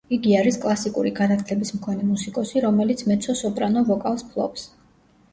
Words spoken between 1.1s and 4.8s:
განათლების მქონე მუსიკოსი, რომელიც მეცო-სოპრანო ვოკალს ფლობს.